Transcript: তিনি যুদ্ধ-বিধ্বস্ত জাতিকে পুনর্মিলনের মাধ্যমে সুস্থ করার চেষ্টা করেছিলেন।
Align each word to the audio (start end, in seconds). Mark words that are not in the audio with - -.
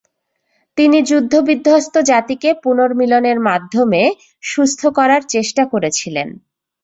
তিনি 0.77 0.97
যুদ্ধ-বিধ্বস্ত 1.01 1.95
জাতিকে 2.09 2.49
পুনর্মিলনের 2.63 3.37
মাধ্যমে 3.41 4.01
সুস্থ 4.43 4.81
করার 4.97 5.21
চেষ্টা 5.29 5.63
করেছিলেন। 5.65 6.27